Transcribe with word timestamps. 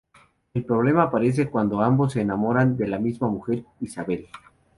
El 0.55 0.65
problema 0.65 1.03
aparece 1.03 1.51
cuando 1.51 1.79
ambos 1.79 2.13
se 2.13 2.21
enamoran 2.21 2.75
de 2.75 2.87
la 2.87 2.97
misma 2.97 3.27
mujer, 3.29 3.65
Isabel. 3.81 4.25